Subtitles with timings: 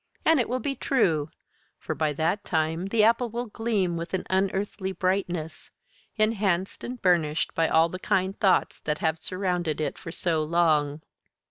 [0.25, 1.29] And it will be true,
[1.77, 5.69] for by that time the apple will gleam with an unearthly brightness,
[6.15, 11.01] enhanced and burnished by all the kind thoughts that have surrounded it for so long.